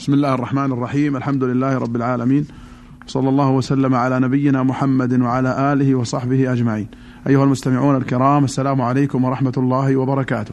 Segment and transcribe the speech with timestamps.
[0.00, 2.46] بسم الله الرحمن الرحيم الحمد لله رب العالمين
[3.06, 6.88] صلى الله وسلم على نبينا محمد وعلى آله وصحبه أجمعين
[7.26, 10.52] أيها المستمعون الكرام السلام عليكم ورحمة الله وبركاته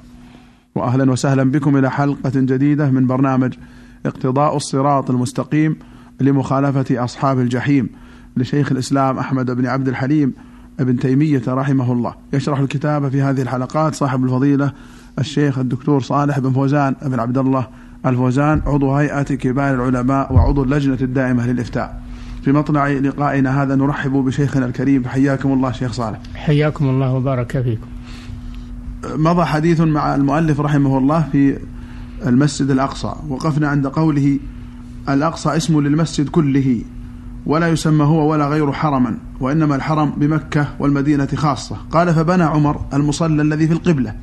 [0.75, 3.54] وأهلا وسهلا بكم إلى حلقة جديدة من برنامج
[4.05, 5.76] اقتضاء الصراط المستقيم
[6.22, 7.90] لمخالفة أصحاب الجحيم
[8.38, 10.34] لشيخ الإسلام أحمد بن عبد الحليم
[10.79, 14.72] ابن تيمية رحمه الله يشرح الكتاب في هذه الحلقات صاحب الفضيلة
[15.20, 17.68] الشيخ الدكتور صالح بن فوزان بن عبد الله
[18.05, 22.02] الفوزان عضو هيئة كبار العلماء وعضو اللجنة الدائمة للإفتاء.
[22.44, 25.05] في مطلع لقائنا هذا نرحب بشيخنا الكريم.
[25.05, 26.20] حياكم الله شيخ صالح.
[26.36, 27.88] حياكم الله وبارك فيكم.
[29.16, 31.58] مضى حديث مع المؤلف رحمه الله في
[32.28, 33.14] المسجد الأقصى.
[33.30, 34.40] وقفنا عند قوله
[35.10, 36.82] الأقصى اسم للمسجد كله
[37.46, 41.76] ولا يسمى هو ولا غير حرما وإنما الحرم بمكة والمدينة خاصة.
[41.91, 44.16] قال فبنى عمر المصلى الذي في القبلة.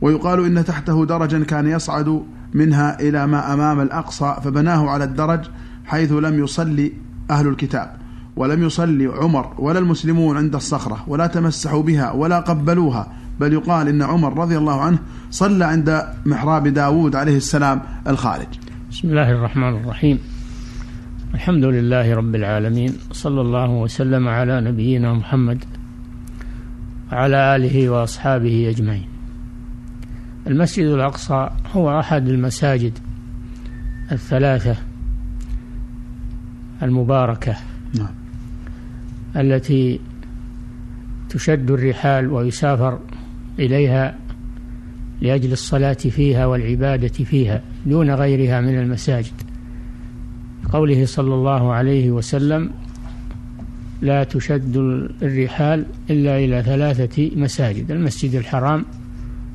[0.00, 2.22] ويقال إن تحته درجا كان يصعد
[2.54, 5.40] منها إلى ما أمام الأقصى فبناه على الدرج
[5.84, 6.92] حيث لم يصلي
[7.30, 7.96] أهل الكتاب
[8.36, 14.02] ولم يصلي عمر ولا المسلمون عند الصخرة ولا تمسحوا بها ولا قبلوها بل يقال إن
[14.02, 14.98] عمر رضي الله عنه
[15.30, 18.46] صلى عند محراب داود عليه السلام الخارج.
[18.90, 20.18] بسم الله الرحمن الرحيم.
[21.34, 25.64] الحمد لله رب العالمين صلى الله وسلم على نبينا محمد
[27.12, 29.15] وعلى آله وأصحابه أجمعين.
[30.46, 32.98] المسجد الأقصى هو أحد المساجد
[34.12, 34.76] الثلاثة
[36.82, 37.56] المباركة
[37.98, 38.14] نعم.
[39.36, 40.00] التي
[41.28, 42.98] تشد الرحال ويسافر
[43.58, 44.14] إليها
[45.20, 49.32] لأجل الصلاة فيها والعبادة فيها دون غيرها من المساجد.
[50.72, 52.70] قوله صلى الله عليه وسلم
[54.02, 54.76] لا تشد
[55.22, 58.84] الرحال إلا إلى ثلاثة مساجد المسجد الحرام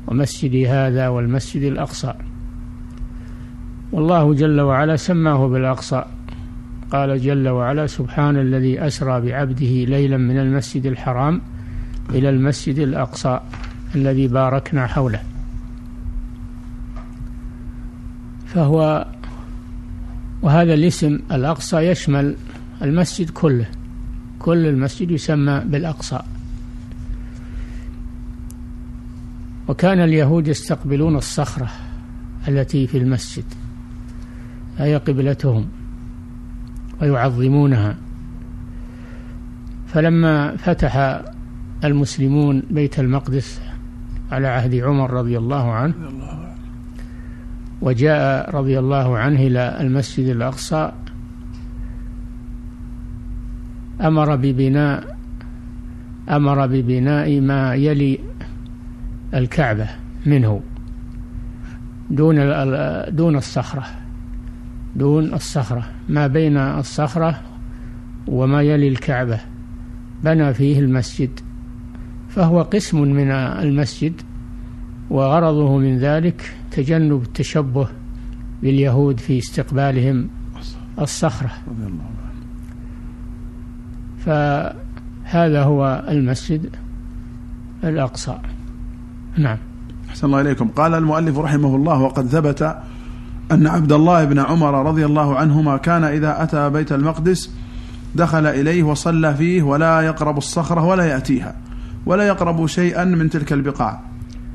[0.07, 2.13] ومسجد هذا والمسجد الأقصى.
[3.91, 6.05] والله جل وعلا سماه بالأقصى.
[6.91, 11.41] قال جل وعلا سبحان الذي أسرى بعبده ليلا من المسجد الحرام
[12.09, 13.39] إلى المسجد الأقصى
[13.95, 15.19] الذي باركنا حوله.
[18.45, 19.07] فهو
[20.41, 22.35] وهذا الاسم الأقصى يشمل
[22.81, 23.65] المسجد كله.
[24.39, 26.19] كل المسجد يسمى بالأقصى.
[29.71, 31.69] وكان اليهود يستقبلون الصخرة
[32.47, 33.43] التي في المسجد
[34.77, 35.67] هي قبلتهم
[37.01, 37.95] ويعظمونها.
[39.87, 41.21] فلما فتح
[41.83, 43.61] المسلمون بيت المقدس
[44.31, 45.93] على عهد عمر رضي الله عنه
[47.81, 50.91] وجاء رضي الله عنه إلى المسجد الأقصى
[54.01, 55.17] أمر ببناء
[56.29, 58.30] أمر ببناء ما يلي
[59.33, 59.89] الكعبة
[60.25, 60.61] منه.
[62.09, 62.35] دون
[63.15, 63.85] دون الصخرة.
[64.95, 65.83] دون الصخرة.
[66.09, 67.41] ما بين الصخرة
[68.27, 69.39] وما يلي الكعبة.
[70.23, 71.39] بنى فيه المسجد.
[72.29, 74.13] فهو قسم من المسجد
[75.09, 77.87] وغرضه من ذلك تجنب التشبه
[78.63, 80.29] باليهود في استقبالهم
[80.99, 81.51] الصخرة.
[84.17, 86.75] فهذا هو المسجد
[87.83, 88.37] الأقصى.
[89.37, 89.57] نعم.
[90.09, 90.67] أحسن الله إليكم.
[90.67, 92.77] قال المؤلف رحمه الله وقد ثبت
[93.51, 97.55] أن عبد الله بن عمر رضي الله عنهما كان إذا أتى بيت المقدس
[98.15, 101.55] دخل إليه وصلى فيه ولا يقرب الصخرة ولا يأتيها
[102.05, 104.01] ولا يقرب شيئا من تلك البقاع.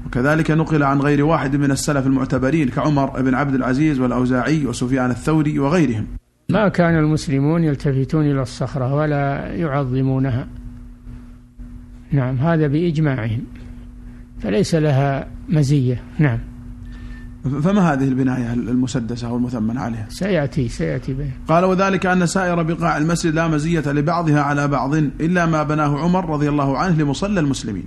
[0.07, 5.59] وكذلك نقل عن غير واحد من السلف المعتبرين كعمر بن عبد العزيز والأوزاعي وسفيان الثوري
[5.59, 6.07] وغيرهم.
[6.49, 10.47] ما كان المسلمون يلتفتون إلى الصخرة ولا يعظمونها.
[12.13, 13.41] نعم هذا بإجماعهم.
[14.41, 16.03] فليس لها مزية.
[16.19, 16.39] نعم.
[17.63, 23.35] فما هذه البناية المسدسة والمثمن عليها؟ سيأتي سيأتي به قال وذلك أن سائر بقاع المسجد
[23.35, 27.87] لا مزية لبعضها على بعض إلا ما بناه عمر رضي الله عنه لمصلى المسلمين.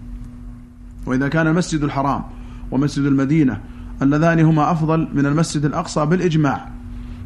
[1.05, 2.23] وإذا كان المسجد الحرام
[2.71, 3.59] ومسجد المدينة
[4.01, 6.69] اللذان هما أفضل من المسجد الأقصى بالإجماع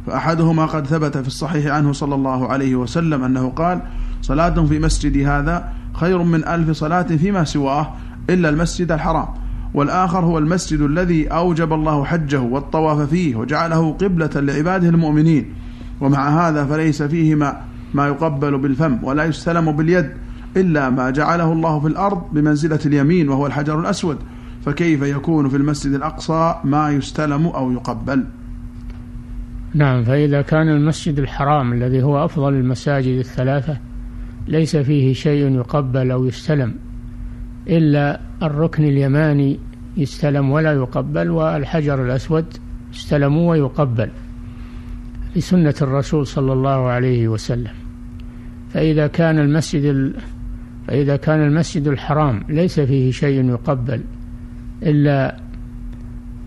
[0.08, 3.82] فأحدهما قد ثبت في الصحيح عنه صلى الله عليه وسلم أنه قال
[4.22, 7.94] صلاة في مسجد هذا خير من ألف صلاة فيما سواه
[8.30, 9.28] إلا المسجد الحرام.
[9.74, 15.46] والآخر هو المسجد الذي أوجب الله حجه والطواف فيه وجعله قبلة لعباده المؤمنين.
[16.02, 17.62] ومع هذا فليس فيهما
[17.94, 20.10] ما يقبل بالفم ولا يستلم باليد
[20.58, 24.18] إلا ما جعله الله في الأرض بمنزلة اليمين وهو الحجر الأسود.
[24.66, 28.26] فكيف يكون في المسجد الأقصى ما يستلم أو يقبل؟
[29.74, 33.78] نعم فإذا كان المسجد الحرام الذي هو أفضل المساجد الثلاثة
[34.48, 36.76] ليس فيه شيء يقبل أو يستلم.
[37.68, 39.60] إلا الركن اليماني
[39.98, 42.46] يستلم ولا يقبل والحجر الأسود
[42.94, 44.10] يستلم ويقبل
[45.38, 47.72] بسنة الرسول صلى الله عليه وسلم.
[48.70, 50.14] فإذا كان المسجد
[50.88, 54.04] فإذا كان المسجد الحرام ليس فيه شيء يقبل
[54.84, 55.38] إلا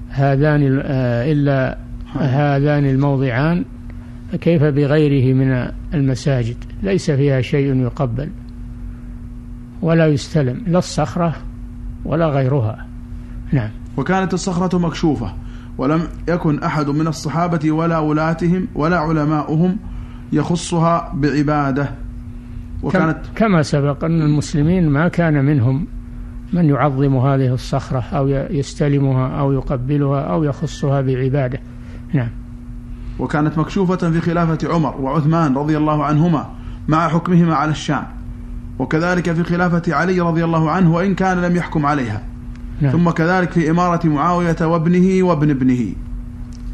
[0.09, 1.79] هذان آه، إلا
[2.15, 3.65] هذان الموضعان
[4.33, 8.29] فكيف بغيره من المساجد؟ ليس فيها شيء يقبل.
[9.82, 11.37] ولا يستلم لا الصخرة
[12.05, 12.87] ولا غيرها.
[13.52, 13.70] نعم.
[13.96, 15.32] وكانت الصخرة مكشوفة
[15.78, 19.76] ولم يكن أحد من الصحابة ولا ولاتهم ولا علماؤهم
[20.32, 21.90] يخصها بعبادة.
[22.82, 25.87] وكانت كما سبق أن المسلمين ما كان منهم
[26.52, 31.61] من يعظم هذه الصخرة أو يستلمها أو يقبلها أو يخصها بعبادة.
[32.14, 32.28] نعم.
[33.19, 36.50] وكانت مكشوفة في خلافة عمر وعثمان رضي الله عنهما
[36.88, 38.06] مع حكمهما على الشام.
[38.78, 42.23] وكذلك في خلافة علي رضي الله عنه وإن كان لم يحكم عليها.
[42.81, 42.93] نعم.
[42.93, 45.93] ثم كذلك في إمارة معاوية وابنه وابن ابنه.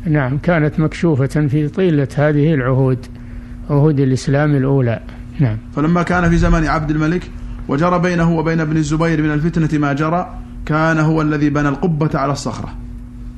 [0.06, 2.99] نعم كانت مكشوفة في طيلة هذه العهود
[3.70, 5.00] عهود الإسلام الأولى.
[5.40, 5.56] نعم.
[5.76, 7.31] فلما كان في زمن عبد الملك
[7.69, 10.34] وجرى بينه وبين ابن الزبير من الفتنة ما جرى
[10.66, 12.69] كان هو الذي بنى القبة على الصخرة.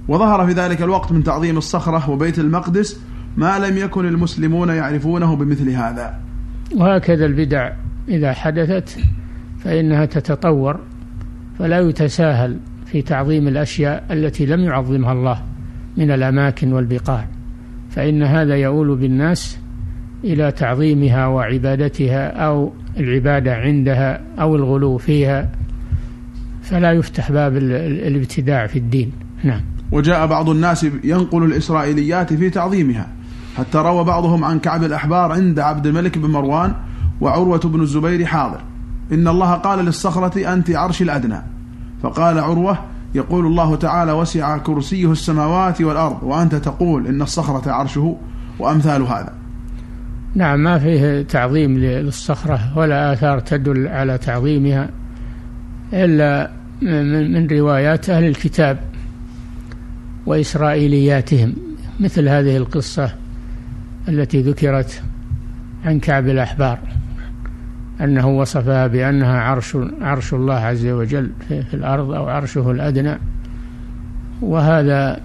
[0.08, 3.00] وظهر في ذلك الوقت من تعظيم الصخرة وبيت المقدس
[3.37, 6.14] ما لم يكن المسلمون يعرفونه بمثل هذا.
[6.76, 7.72] وهكذا البدع.
[8.09, 8.99] إذا حدثت
[9.59, 10.81] فإنها تتطور
[11.59, 15.43] فلا يتساهل في تعظيم الأشياء التي لم يعظمها الله
[15.97, 17.27] من الأماكن والبقاع
[17.91, 19.59] فإن هذا يؤول بالناس
[20.25, 25.50] إلى تعظيمها وعبادتها أو العبادة عندها أو الغلو فيها
[26.62, 29.12] فلا يفتح باب الابتداع في الدين.
[29.45, 29.61] نعم.
[29.93, 33.09] وجاء بعض الناس ينقل الإسرائيليات في تعظيمها
[33.57, 36.75] حتى روى بعضهم عن كعب الأحبار عند عبد الملك بن مروان
[37.20, 38.61] وعروة بن الزبير حاضر.
[39.12, 41.38] إن الله قال للصخرة أنت عرش الأدنى.
[42.02, 42.78] فقال عروة
[43.14, 46.22] يقول الله تعالى وسع كرسيه السماوات والأرض.
[46.22, 48.16] وأنت تقول إن الصخرة عرشه
[48.58, 49.32] وأمثال هذا.
[50.34, 54.90] نعم ما فيه تعظيم للصخرة ولا آثار تدل على تعظيمها
[55.93, 56.50] إلا
[56.82, 58.78] من روايات أهل الكتاب
[60.26, 61.55] وإسرائيلياتهم
[62.00, 63.14] مثل هذه القصة
[64.08, 65.02] التي ذكرت
[65.84, 66.78] عن كعب الأحبار.
[68.00, 73.19] أنه وصفها بأنها عرش عرش الله عز وجل في الأرض أو عرشه الأدنى.
[74.43, 75.20] وهذا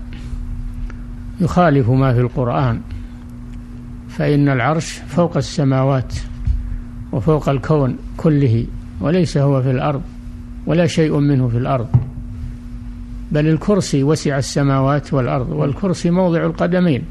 [1.41, 2.81] يخالف ما في القرآن.
[4.09, 6.13] فإن العرش فوق السماوات
[7.11, 8.65] وفوق الكون كله
[9.01, 10.01] وليس هو في الأرض
[10.65, 11.87] ولا شيء منه في الأرض.
[13.31, 17.03] بل الكرسي وسع السماوات والأرض والكرسي موضع القدمين.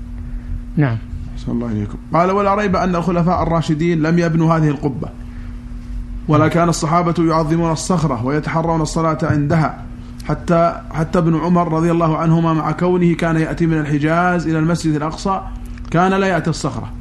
[0.76, 0.98] نعم.
[1.36, 5.08] صلى الله عليكم قال ولا ريب أن الخلفاء الراشدين لم يبنوا هذه القبة.
[6.28, 9.84] ولا كان الصحابة يعظمون الصخرة ويتحرون الصلاة عندها.
[10.24, 14.94] حتى حتى ابن عمر رضي الله عنهما مع كونه كان يأتي من الحجاز إلى المسجد
[14.94, 15.40] الأقصى
[15.90, 16.92] كان لا يأتي الصخرة.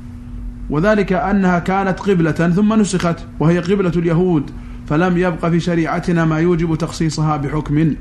[0.70, 4.52] وذلك أنها كانت قبلة ثم نسخت وهي قبلة اليهود
[4.88, 7.96] فلم يبق في شريعتنا ما يوجب تخصيصها بحكم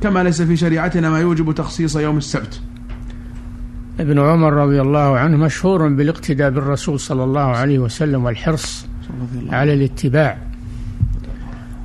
[0.00, 2.60] كما ليس في شريعتنا ما يوجب تخصيص يوم السبت.
[4.00, 8.86] ابن عمر رضي الله عنه مشهور بالاقتداء بالرسول صلى الله عليه وسلم والحرص
[9.50, 10.38] على الاتباع.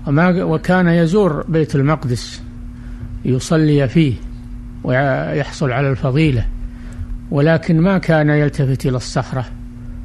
[0.07, 2.41] وما وكان يزور بيت المقدس
[3.25, 4.13] يصلي فيه
[4.83, 6.45] ويحصل على الفضيلة
[7.31, 9.45] ولكن ما كان يلتفت إلى الصخرة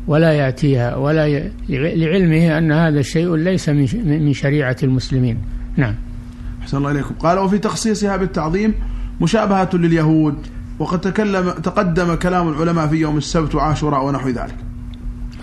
[0.06, 1.52] ولا يأتيها ولا ي...
[1.68, 5.38] لعلمه أن هذا الشيء ليس من شريعة المسلمين.
[5.76, 5.94] نعم.
[6.62, 7.14] أحسن الله إليكم.
[7.14, 8.74] قال وفي تخصيصها بالتعظيم
[9.20, 10.34] مشابهة لليهود
[10.78, 14.56] وقد تكلم تقدم كلام العلماء في يوم السبت وعاشوراء ونحو ذلك.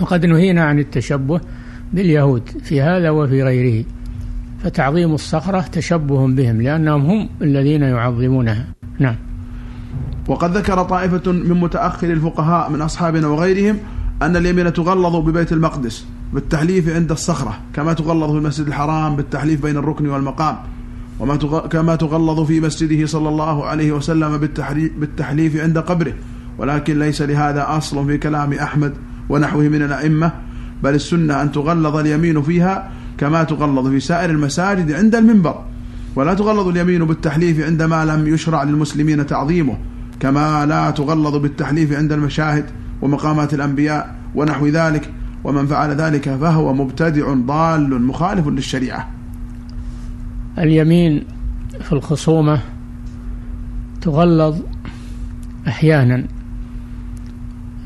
[0.01, 1.42] وقد نهينا عن التشبه
[1.94, 3.86] باليهود في هذا وفي غيره.
[4.63, 8.66] فتعظيم الصخرة تشبه بهم لأنهم هم الذين يعظمونها.
[9.00, 9.16] نعم.
[10.28, 13.78] وقد ذكر طائفة من متأخر الفقهاء من أصحابنا وغيرهم
[14.22, 19.78] أن اليمين تغلظ ببيت المقدس بالتحليف عند الصخرة كما تغلظ في المسجد الحرام بالتحليف بين
[19.78, 20.58] الركن والمقام
[21.20, 21.36] وما
[21.72, 24.38] كما تغلظ في مسجده صلى الله عليه وسلم
[25.00, 26.13] بالتحليف عند قبره.
[26.58, 28.94] ولكن ليس لهذا أصل في كلام أحمد
[29.30, 30.32] ونحوه من الأئمة
[30.84, 35.64] بل السنة أن تغلظ اليمين فيها كما تغلظ في سائر المساجد عند المنبر
[36.16, 39.78] ولا تغلظ اليمين بالتحليف عندما لم يشرع للمسلمين تعظيمه
[40.20, 42.66] كما لا تغلظ بالتحليف عند المشاهد
[43.02, 45.10] ومقامات الأنبياء ونحو ذلك
[45.44, 49.10] ومن فعل ذلك فهو مبتدع ضال مخالف للشريعة.
[50.58, 51.24] اليمين
[51.82, 52.60] في الخصومة
[54.02, 54.58] تغلظ
[55.68, 56.24] أحيانا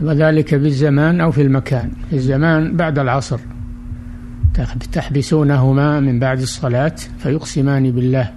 [0.01, 3.39] وذلك بالزمان أو في المكان في الزمان بعد العصر.
[4.91, 8.31] تحبسونهما من بعد الصلاة فيقسمان بالله.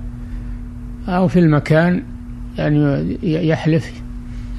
[1.08, 2.02] أو في المكان
[2.58, 4.02] يعني يحلف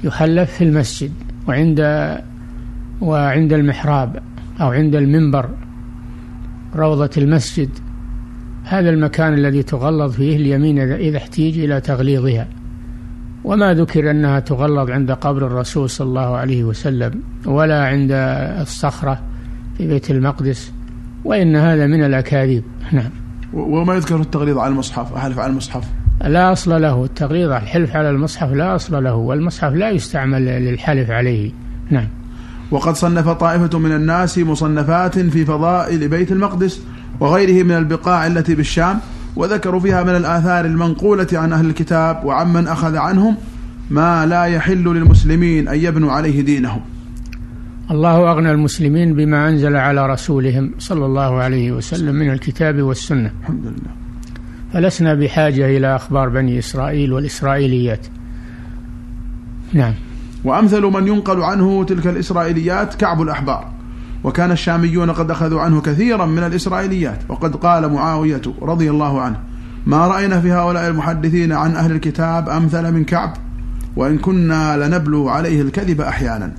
[0.04, 1.12] يحلف في المسجد
[1.48, 1.80] وعند
[3.00, 4.22] وعند المحراب
[4.60, 5.50] أو عند المنبر
[6.76, 7.68] روضة المسجد.
[8.64, 12.48] هذا المكان الذي تغلظ فيه اليمين إذا احتيج إلى تغليظها.
[13.44, 18.10] وما ذكر أنها تغلظ عند قبر الرسول صلى الله عليه وسلم ولا عند
[18.60, 19.20] الصخرة
[19.78, 20.72] في بيت المقدس.
[21.24, 22.62] وإن هذا من الأكاذيب.
[22.92, 23.10] نعم.
[23.52, 25.84] وما يذكر التغليظ على المصحف أحلف على المصحف؟
[26.24, 27.04] لا أصل له.
[27.04, 31.52] التغليظ الحلف على المصحف لا أصل له والمصحف لا يستعمل للحلف عليه.
[31.90, 32.08] نعم.
[32.70, 36.80] وقد صنف طائفة من الناس مصنفات في فضائل بيت المقدس
[37.20, 38.98] وغيره من البقاع التي بالشام
[39.36, 43.36] وذكروا فيها من الآثار المنقولة عن أهل الكتاب وعمن أخذ عنهم
[43.90, 46.80] ما لا يحل للمسلمين أن يبنوا عليه دينهم.
[47.90, 53.30] الله أغنى المسلمين بما أنزل على رسولهم صلى الله عليه وسلم من الكتاب والسنة.
[53.40, 53.90] الحمد لله
[54.72, 58.06] فلسنا بحاجة إلى أخبار بني إسرائيل والإسرائيليات.
[59.72, 59.94] نعم.
[60.44, 63.72] وأمثل من ينقل عنه تلك الإسرائيليات كعب الأحبار.
[64.24, 67.18] وكان الشاميون قد أخذوا عنه كثيرا من الإسرائيليات.
[67.28, 69.36] وقد قال معاوية رضي الله عنه
[69.86, 73.32] ما رأينا في هؤلاء المحدثين عن أهل الكتاب أمثل من كعب؟
[73.96, 76.52] وإن كنا لنبلو عليه الكذب أحيانا.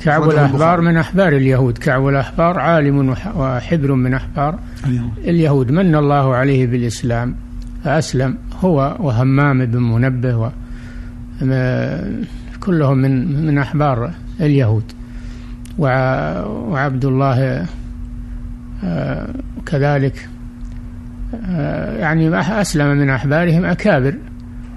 [0.00, 1.78] كعب الأحبار من أحبار اليهود.
[1.78, 5.70] كعب الأحبار عالم وحبر من أحبار اليهود, اليهود.
[5.70, 7.34] من الله عليه بالإسلام؟
[7.84, 8.36] فأسلم.
[8.60, 10.50] هو وهمام بن منبه و
[12.60, 14.84] كلهم من من أحبار اليهود.
[15.78, 17.66] وعبد الله
[18.84, 19.28] آه،
[19.66, 20.28] كذلك
[21.48, 24.14] آه، يعني أسلم من أحبارهم أكابر.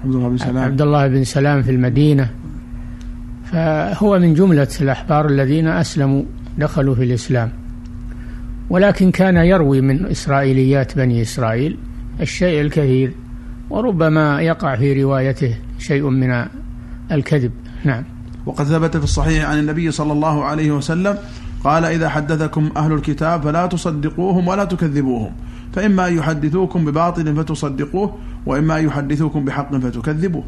[0.04, 0.58] عبد الله بن سلام.
[0.58, 2.28] عبد الله بن سلام في المدينة.
[3.54, 6.22] فهو من جملة الأحبار الذين أسلموا
[6.58, 7.52] دخلوا في الإسلام.
[8.70, 11.78] ولكن كان يروي من إسرائيليات بني إسرائيل
[12.20, 13.12] الشيء الكثير
[13.70, 16.44] وربما يقع في روايته شيء من
[17.12, 17.52] الكذب.
[17.84, 18.04] نعم.
[18.46, 21.18] وقد ثبت في الصحيح عن النبي صلى الله عليه وسلم
[21.64, 25.32] قال إذا حدثكم أهل الكتاب فلا تصدقوهم ولا تكذبوهم
[25.72, 30.44] فإما أن يحدثوكم بباطل فتصدقوه وإما أن يحدثوكم بحق فتكذبوه.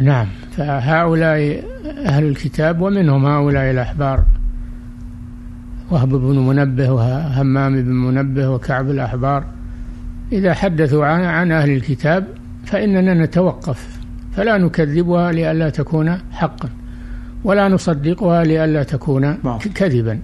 [0.00, 0.26] نعم.
[0.56, 1.64] فهؤلاء
[2.06, 4.24] أهل الكتاب ومنهم هؤلاء الأحبار
[5.90, 9.44] وهب بن منبه وهمام بن منبه وكعب الأحبار.
[10.32, 12.26] إذا حدثوا عن, عن أهل الكتاب
[12.66, 13.98] فإننا نتوقف
[14.36, 16.68] فلا نكذبها لئلا تكون حقا
[17.44, 19.34] ولا نصدقها لئلا تكون.
[19.74, 20.20] كذبا.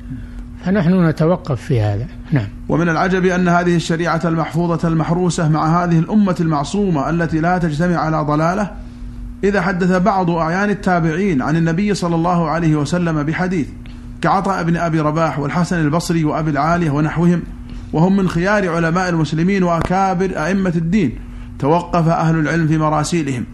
[0.64, 2.06] فنحن نتوقف في هذا.
[2.32, 2.46] نعم.
[2.68, 8.16] ومن العجب أن هذه الشريعة المحفوظة المحروسة مع هذه الأمة المعصومة التي لا تجتمع على
[8.16, 8.70] ضلالة
[9.44, 13.66] إذا حدث بعض أعيان التابعين عن النبي صلى الله عليه وسلم بحديث
[14.22, 17.42] كعطاء بن أبي رباح والحسن البصري وأبي العالية ونحوهم
[17.92, 21.18] وهم من خيار علماء المسلمين وأكابر أئمة الدين
[21.58, 23.44] توقف أهل العلم في مراسيلهم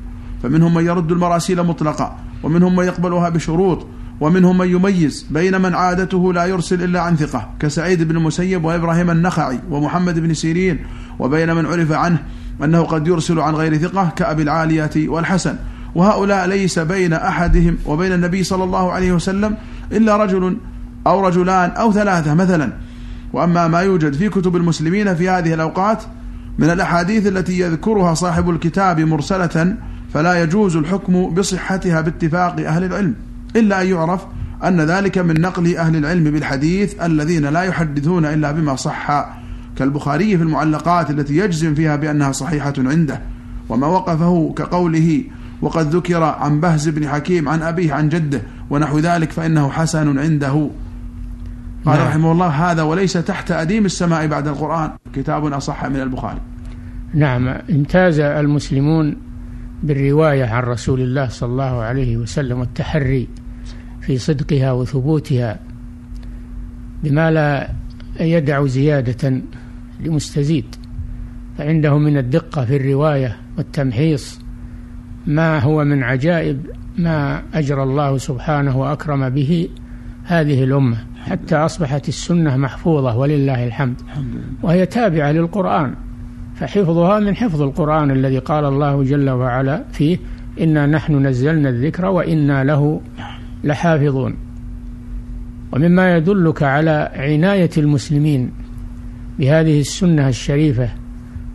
[0.42, 3.86] فمنهم من يرد المراسيل مطلقا ومنهم من يقبلها بشروط
[4.20, 9.10] ومنهم من يميز بين من عادته لا يرسل إلا عن ثقة كسعيد بن المسيب وإبراهيم
[9.10, 10.78] النخعي ومحمد بن سيرين
[11.18, 12.22] وبين من عرف عنه
[12.64, 15.56] أنه قد يرسل عن غير ثقة كأبي العالية والحسن.
[15.94, 19.56] وهؤلاء ليس بين أحدهم وبين النبي صلى الله عليه وسلم
[19.92, 20.56] إلا رجل
[21.06, 22.72] أو رجلان أو ثلاثة مثلا.
[23.32, 26.02] وأما ما يوجد في كتب المسلمين في هذه الأوقات
[26.58, 29.76] من الأحاديث التي يذكرها صاحب الكتاب مرسلة
[30.14, 33.14] فلا يجوز الحكم بصحتها باتفاق أهل العلم
[33.56, 34.20] إلا أن يعرف
[34.64, 39.39] أن ذلك من نقل أهل العلم بالحديث الذين لا يحدثون إلا بما صح.
[39.80, 43.20] كالبخاري في المعلقات التي يجزم فيها بأنها صحيحة عنده
[43.68, 45.24] وما وقفه كقوله
[45.62, 50.70] وقد ذكر عن بهز بن حكيم عن أبيه عن جده ونحو ذلك فإنه حسن عنده.
[51.84, 52.08] قال نعم.
[52.08, 54.90] رحمه الله هذا وليس تحت أديم السماء بعد القرآن.
[55.14, 56.40] كتاب أصح من البخاري.
[57.14, 59.16] نعم امتاز المسلمون
[59.82, 63.28] بالرواية عن رسول الله صلى الله عليه وسلم والتحري
[64.00, 65.58] في صدقها وثبوتها
[67.04, 67.70] بما لا
[68.20, 69.42] يدع زيادة
[70.02, 70.64] لمستزيد
[71.58, 74.40] فعنده من الدقة في الرواية والتمحيص
[75.26, 76.66] ما هو من عجائب
[76.98, 79.68] ما أجرى الله سبحانه وأكرم به
[80.24, 84.00] هذه الأمة حتى أصبحت السنة محفوظة ولله الحمد.
[84.62, 85.94] وهي تابعة للقرآن
[86.54, 90.18] فحفظها من حفظ القرآن الذي قال الله جل وعلا فيه
[90.60, 93.00] إنا نحن نزلنا الذكر وإنا له
[93.64, 94.36] لحافظون
[95.72, 98.50] ومما يدلك على عناية المسلمين
[99.40, 100.88] بهذه السنة الشريفة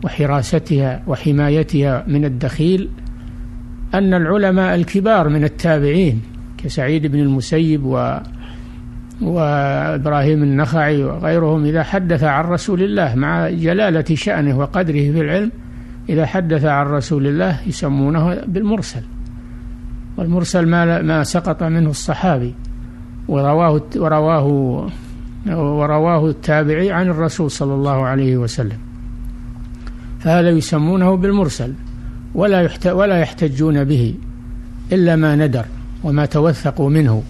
[0.04, 2.88] وحراستها وحمايتها من الدخيل
[3.94, 6.22] أن العلماء الكبار من التابعين
[6.58, 8.18] كسعيد بن المسيب و
[9.22, 15.52] وإبراهيم النخعي وغيرهم إذا حدث عن رسول الله مع جلالة شأنه وقدره في العلم
[16.08, 19.02] إذا حدث عن رسول الله يسمونه بالمرسل.
[20.16, 22.54] والمرسل ما, ما سقط منه الصحابي
[23.28, 24.88] ورواه ورواه
[25.48, 28.78] ورواه التابعي عن الرسول صلى الله عليه وسلم.
[30.20, 31.72] فهذا يسمونه بالمرسل
[32.34, 34.14] ولا ولا يحتجون به
[34.92, 35.64] إلا ما ندر
[36.04, 37.22] وما توثقوا منه.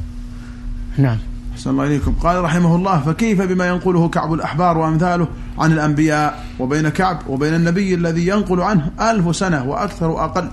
[0.98, 1.18] نعم.
[1.52, 2.12] أحسن الله إليكم.
[2.12, 7.94] قال رحمه الله فكيف بما ينقله كعب الأحبار وأمثاله عن الأنبياء وبين كعب وبين النبي
[7.94, 10.48] الذي ينقل عنه ألف سنة وأكثر وأقل؟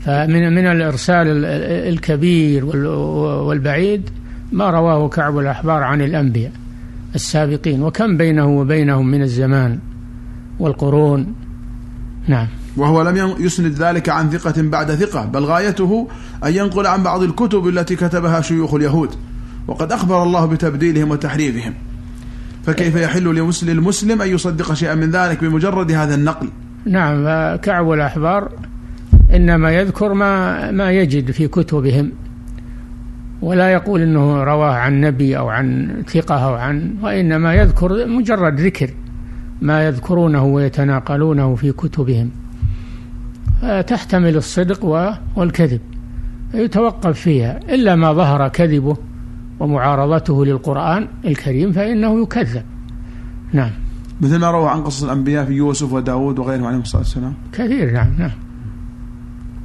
[0.00, 1.26] فمن من الإرسال
[1.92, 2.64] الكبير
[3.46, 4.10] والبعيد
[4.52, 6.52] ما رواه كعب الأحبار عن الأنبياء.
[7.14, 9.78] السابقين وكم بينه وبينهم من الزمان
[10.58, 11.34] والقرون.
[12.28, 12.48] نعم.
[12.76, 16.08] وهو لم يسند ذلك عن ثقة بعد ثقة بل غايته
[16.44, 19.10] أن ينقل عن بعض الكتب التي كتبها شيوخ اليهود
[19.68, 21.74] وقد أخبر الله بتبديلهم وتحريفهم.
[22.66, 23.24] فكيف يحل
[23.62, 26.48] للمسلم أن يصدق شيئا من ذلك بمجرد هذا النقل؟
[26.86, 28.52] نعم كعب الأحبار
[29.34, 32.12] إنما يذكر ما ما يجد في كتبهم.
[33.42, 38.90] ولا يقول إنه رواه عن نبي أو عن ثقة أو عن وإنما يذكر مجرد ذكر
[39.62, 42.30] ما يذكرونه ويتناقلونه في كتبهم.
[43.86, 44.84] تحتمل الصدق
[45.36, 45.80] والكذب
[46.54, 47.60] يتوقف فيها.
[47.68, 48.96] إلا ما ظهر كذبه
[49.60, 52.62] ومعارضته للقرآن الكريم فإنه يكذب.
[53.52, 53.70] نعم.
[54.20, 57.34] مثل ما روى عن قصص الأنبياء في يوسف وداود وغيرهم عليهم الصلاة والسلام.
[57.52, 58.30] كثير نعم نعم.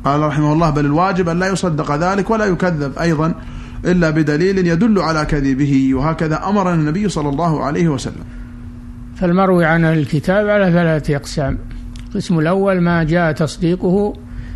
[0.05, 2.97] قال رحمه الله بل الواجب أن لا يصدق ذلك ولا يكذب.
[2.97, 3.33] أيضا
[3.85, 8.23] إلا بدليل يدل على كذبه وهكذا أمرنا النبي صلى الله عليه وسلم.
[9.15, 11.57] فالمروي عن الكتاب على ثلاثة أقسام.
[12.07, 14.13] القسم الأول ما جاء تصديقه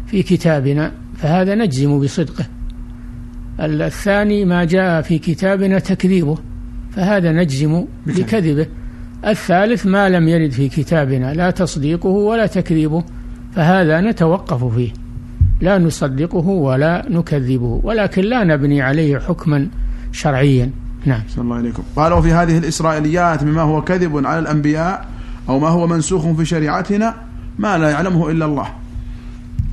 [0.07, 2.45] في كتابنا فهذا نجزم بصدقه.
[3.59, 6.37] الثاني ما جاء في كتابنا تكذيبه
[6.91, 8.65] فهذا نجزم بكذبه.
[9.27, 13.03] الثالث ما لم يرد في كتابنا لا تصديقه ولا تكذيبه
[13.55, 14.91] فهذا نتوقف فيه.
[15.61, 19.67] لا نصدقه ولا نكذبه ولكن لا نبني عليه حكما
[20.11, 20.71] شرعيا.
[21.05, 21.21] نعم.
[21.29, 21.83] صلى الله عليكم.
[21.95, 25.05] قال وفي هذه الإسرائيليات مما هو كذب على الأنبياء
[25.49, 27.15] أو ما هو منسوخ في شريعتنا
[27.59, 28.67] ما لا يعلمه إلا الله.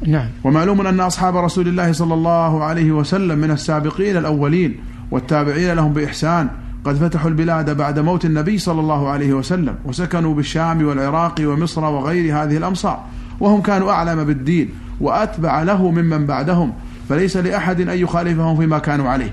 [0.07, 0.29] نعم.
[0.45, 4.77] ومعلوم أن أصحاب رسول الله صلى الله عليه وسلم من السابقين الأولين
[5.11, 6.49] والتابعين لهم بإحسان
[6.85, 12.43] قد فتحوا البلاد بعد موت النبي صلى الله عليه وسلم وسكنوا بالشام والعراق ومصر وغير
[12.43, 13.05] هذه الأمصار
[13.41, 14.71] وهم كانوا أعلم بالدين
[15.01, 16.73] وأتبع له ممن بعدهم
[17.09, 19.33] فليس لأحد أن يخالفهم فيما كانوا عليه.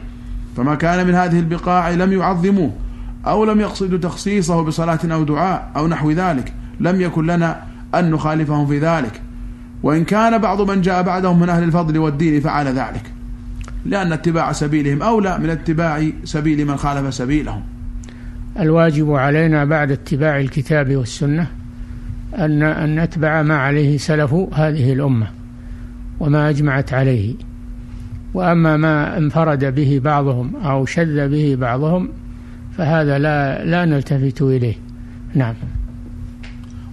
[0.57, 2.71] فما كان من هذه البقاع لم يعظموه
[3.27, 7.61] أو لم يقصدوا تخصيصه بصلاة أو دعاء أو نحو ذلك لم يكن لنا
[7.95, 9.21] أن نخالفهم في ذلك.
[9.83, 13.11] وإن كان بعض من جاء بعدهم من أهل الفضل والدين فعل ذلك
[13.85, 17.63] لأن اتباع سبيلهم أولى من اتباع سبيل من خالف سبيلهم.
[18.59, 21.47] الواجب علينا بعد اتباع الكتاب والسنة
[22.37, 25.27] أن أن نتبع ما عليه سلف هذه الأمة.
[26.19, 27.35] وما أجمعت عليه.
[28.33, 32.09] وأما ما انفرد به بعضهم أو شذ به بعضهم
[32.77, 34.75] فهذا لا لا نلتفت إليه.
[35.35, 35.55] نعم.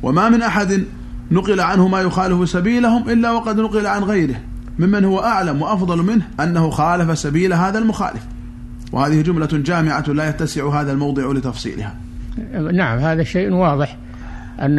[0.03, 0.85] وما من أحد
[1.31, 4.37] نقل عنه ما يخالف سبيلهم إلا وقد نقل عن غيره.
[4.79, 8.27] ممن هو أعلم وأفضل منه أنه خالف سبيل هذا المخالف.
[8.93, 11.95] وهذه جملة جامعة لا يتسع هذا الموضع لتفصيلها.
[12.73, 13.97] نعم هذا شيء واضح
[14.61, 14.79] أن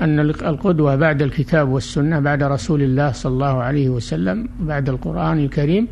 [0.00, 5.88] أن القدوة بعد الكتاب والسنة بعد رسول الله صلى الله عليه وسلم بعد القرآن الكريم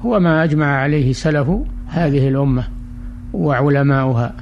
[0.00, 1.48] هو ما أجمع عليه سلف
[1.86, 2.64] هذه الأمة
[3.32, 4.34] وعلماؤها.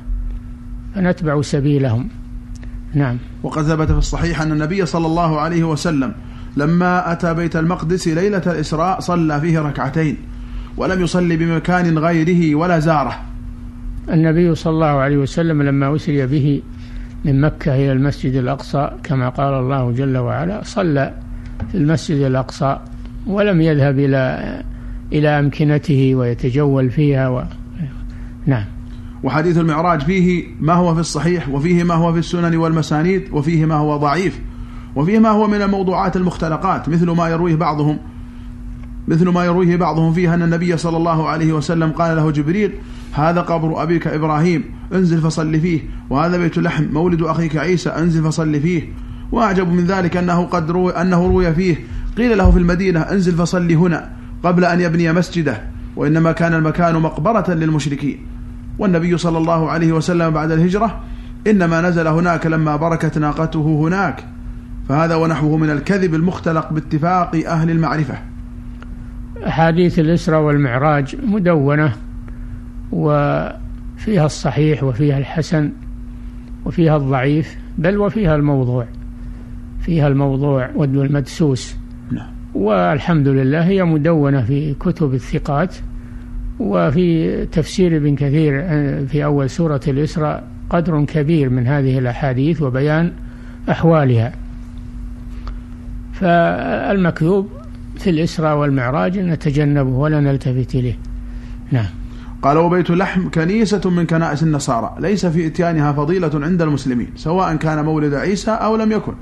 [0.95, 2.09] فنتبع سبيلهم.
[2.95, 3.19] نعم.
[3.43, 6.13] وقد ثبت في الصحيح أن النبي صلى الله عليه وسلم
[6.57, 10.17] لما أتى بيت المقدس ليلة الإسراء صلى فيه ركعتين
[10.77, 13.21] ولم يصلي بمكان غيره ولا زاره.
[14.13, 16.63] النبي صلى الله عليه وسلم لما أسري به
[17.25, 21.15] من مكة إلى المسجد الأقصى كما قال الله جل وعلا صلى
[21.69, 22.79] في المسجد الأقصى
[23.27, 24.63] ولم يذهب إلى
[25.13, 27.45] إلى أمكنته ويتجول فيها و...
[28.47, 28.65] نعم.
[29.23, 33.75] وحديث المعراج فيه ما هو في الصحيح وفيه ما هو في السنن والمسانيد وفيه ما
[33.75, 34.41] هو ضعيف
[34.97, 37.99] وفيه ما هو من الموضوعات المختلقات مثل ما يرويه بعضهم.
[39.11, 42.73] مثل ما يرويه بعضهم فيها أن النبي صلى الله عليه وسلم قال له جبريل
[43.13, 48.61] هذا قبر أبيك إبراهيم انزل فصل فيه وهذا بيت لحم مولد أخيك عيسى انزل فصل
[48.61, 48.83] فيه.
[49.33, 51.77] وأعجب من ذلك أنه قد روي أنه روي فيه
[52.17, 54.11] قيل له في المدينة انزل فصل هنا
[54.43, 55.63] قبل أن يبني مسجده
[55.97, 58.19] وإنما كان المكان مقبرة للمشركين.
[58.79, 61.01] والنبي صلى الله عليه وسلم بعد الهجرة
[61.47, 64.25] إنما نزل هناك لما بركت ناقته هناك.
[64.89, 68.30] فهذا ونحوه من الكذب المختلق باتفاق أهل المعرفة.
[69.47, 71.93] أحاديث الإسراء والمعراج مدونة
[72.93, 75.71] وفيها الصحيح وفيها الحسن
[76.65, 78.87] وفيها الضعيف بل وفيها الموضوع
[79.81, 81.77] فيها الموضوع والمدسوس
[82.13, 82.27] نعم.
[82.55, 85.77] والحمد لله هي مدونة في كتب الثقات
[86.61, 88.53] وفي تفسير ابن كثير
[89.07, 93.13] في أول سورة الإسراء قدر كبير من هذه الأحاديث وبيان
[93.71, 94.33] أحوالها
[96.13, 97.49] فالمكذوب
[98.01, 100.99] في الإسراء والمعراج نتجنبه ولا نلتفت إليه.
[101.71, 101.87] نعم.
[102.43, 107.85] قال وبيت لحم كنيسة من كنائس النصارى ليس في إتيانها فضيلة عند المسلمين سواء كان
[107.85, 109.13] مولد عيسى أو لم يكن.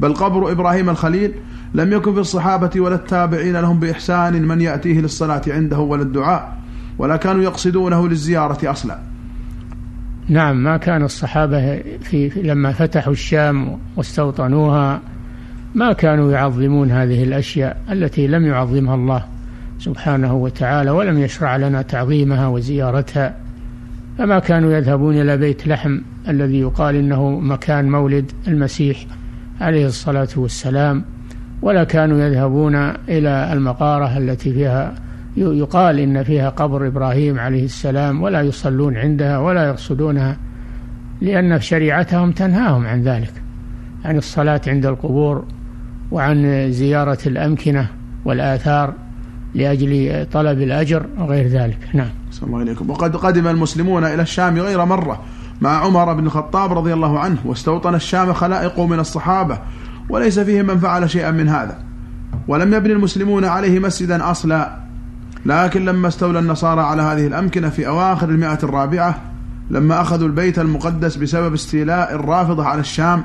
[0.00, 1.34] بل قبر إبراهيم الخليل
[1.74, 6.58] لم يكن في الصحابة ولا التابعين لهم بإحسان من يأتيه للصلاة عنده ولا الدعاء
[6.98, 8.98] ولا كانوا يقصدونه للزيارة أصلا.
[10.28, 15.00] نعم ما كان الصحابة في لما فتحوا الشام واستوطنوها
[15.74, 19.24] ما كانوا يعظمون هذه الأشياء التي لم يعظمها الله
[19.78, 23.36] سبحانه وتعالى ولم يشرع لنا تعظيمها وزيارتها.
[24.18, 29.06] فما كانوا يذهبون إلى بيت لحم الذي يقال إنه مكان مولد المسيح
[29.60, 31.04] عليه الصلاة والسلام
[31.62, 32.74] ولا كانوا يذهبون
[33.08, 34.94] إلى المقارة التي فيها
[35.36, 40.36] يقال إن فيها قبر إبراهيم عليه السلام ولا يصلون عندها ولا يرصدونها
[41.20, 43.32] لأن شريعتهم تنهاهم عن ذلك
[44.04, 45.44] عن الصلاة عند القبور.
[46.14, 47.88] وعن زيارة الأمكنة
[48.24, 48.92] والآثار
[49.54, 51.78] لأجل طلب الأجر وغير ذلك.
[51.94, 52.08] نعم.
[52.42, 52.90] الله عليكم.
[52.90, 55.20] وقد قدم المسلمون إلى الشام غير مرة
[55.60, 59.58] مع عمر بن الخطاب رضي الله عنه واستوطن الشام خلائق من الصحابة
[60.08, 61.78] وليس فيه من فعل شيئا من هذا.
[62.48, 64.76] ولم يبني المسلمون عليه مسجدا أصلا
[65.46, 69.20] لكن لما استولى النصارى على هذه الأمكنة في أواخر المئة الرابعة
[69.70, 73.24] لما أخذوا البيت المقدس بسبب استيلاء الرافضة على الشام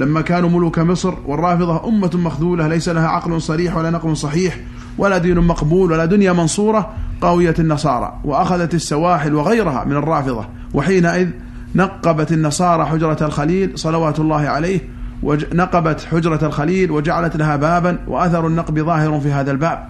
[0.00, 4.60] لما كانوا ملوك مصر والرافضة أمة مخذولة ليس لها عقل صريح ولا نقل صحيح
[4.98, 11.28] ولا دين مقبول ولا دنيا منصورة قوية النصارى وأخذت السواحل وغيرها من الرافضة وحينئذ
[11.74, 14.80] نقبت النصارى حجرة الخليل صلوات الله عليه
[15.22, 19.88] ونقبت حجرة الخليل وجعلت لها بابا وأثر النقب ظاهر في هذا الباب.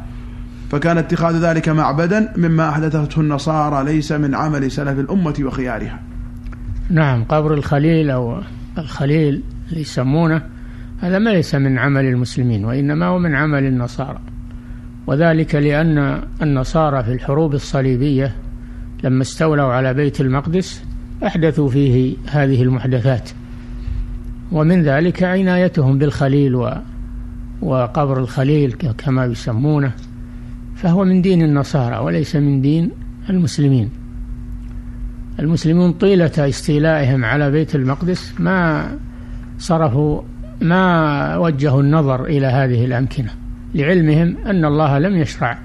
[0.70, 6.00] فكان اتخاذ ذلك معبدا مما أحدثته النصارى ليس من عمل سلف الأمة وخيارها.
[6.90, 8.40] نعم قبر الخليل أو
[8.78, 10.42] الخليل يسمونه
[11.00, 14.18] هذا ما ليس من عمل المسلمين وإنما هو من عمل النصارى.
[15.06, 18.34] وذلك لأن النصارى في الحروب الصليبية
[19.04, 20.84] لما استولوا على بيت المقدس
[21.26, 23.30] أحدثوا فيه هذه المحدثات.
[24.52, 26.72] ومن ذلك عنايتهم بالخليل و
[27.62, 29.92] وقبر الخليل كما يسمونه
[30.76, 32.90] فهو من دين النصارى وليس من دين
[33.30, 33.90] المسلمين.
[35.40, 38.90] المسلمون طيلة استيلائهم على بيت المقدس ما
[39.60, 40.22] صرفوا
[40.60, 43.30] ما وجهوا النظر إلى هذه الأمكنة
[43.74, 45.58] لعلمهم أن الله لم يشرع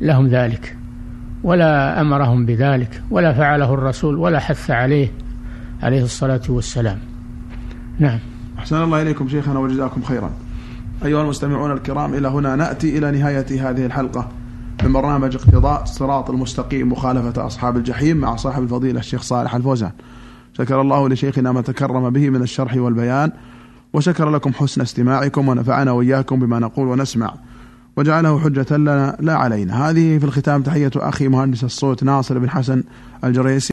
[0.00, 0.76] لهم ذلك
[1.42, 5.08] ولا أمرهم بذلك ولا فعله الرسول ولا حث عليه
[5.82, 6.98] عليه الصلاة والسلام.
[7.98, 8.18] نعم.
[8.58, 10.30] أحسن الله إليكم شيخنا وجزاكم خيرا.
[11.04, 14.28] أيها المستمعون الكرام إلى هنا نأتي إلى نهاية هذه الحلقة
[14.84, 19.90] من برنامج اقتضاء الصراط المستقيم مخالفة أصحاب الجحيم مع صاحب الفضيلة الشيخ صالح الفوزان.
[20.58, 23.32] شكر الله لشيخنا ما تكرم به من الشرح والبيان
[23.92, 27.34] وشكر لكم حسن استماعكم ونفعنا وإياكم بما نقول ونسمع.
[27.96, 29.90] وجعله حجة لنا لا علينا.
[29.90, 32.82] هذه في الختام تحية أخي مهندس الصوت ناصر بن حسن
[33.24, 33.60] الجريسي.